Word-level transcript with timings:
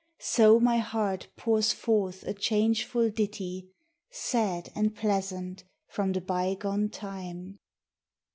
So 0.17 0.59
my 0.59 0.79
heart 0.79 1.27
pours 1.37 1.73
forth 1.73 2.23
a 2.23 2.33
changeful 2.33 3.11
ditty, 3.11 3.69
Sad 4.09 4.71
and 4.73 4.95
pleasant, 4.95 5.63
from 5.85 6.13
the 6.13 6.21
bygone 6.21 6.89
time. 6.89 7.59